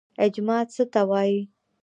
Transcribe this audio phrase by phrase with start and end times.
[0.25, 1.39] اجماع څه ته وایي؟